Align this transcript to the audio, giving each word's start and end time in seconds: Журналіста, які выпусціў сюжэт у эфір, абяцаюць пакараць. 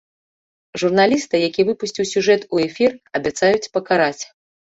Журналіста, 0.83 1.41
які 1.47 1.65
выпусціў 1.67 2.07
сюжэт 2.13 2.41
у 2.57 2.63
эфір, 2.67 2.91
абяцаюць 3.21 3.71
пакараць. 3.79 4.23